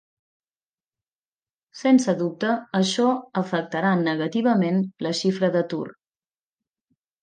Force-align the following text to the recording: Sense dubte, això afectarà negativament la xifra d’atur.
Sense 1.81 2.17
dubte, 2.23 2.57
això 2.81 3.07
afectarà 3.45 3.95
negativament 4.03 4.85
la 5.09 5.17
xifra 5.23 5.55
d’atur. 5.59 5.87